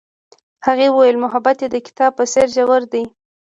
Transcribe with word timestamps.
هغې 0.65 0.87
وویل 0.91 1.17
محبت 1.23 1.57
یې 1.63 1.67
د 1.71 1.77
کتاب 1.87 2.11
په 2.17 2.23
څېر 2.31 2.47
ژور 2.55 2.81
دی. 2.93 3.03